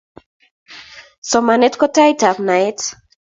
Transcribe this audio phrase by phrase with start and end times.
[1.31, 2.79] Somanet ko tait ab naet